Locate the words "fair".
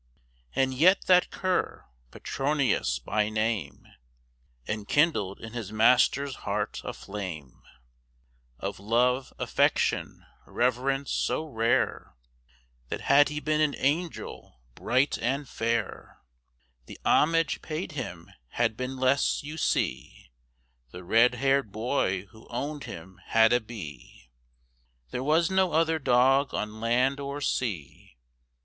15.47-16.17